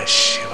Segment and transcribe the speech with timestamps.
[0.00, 0.49] Ashu.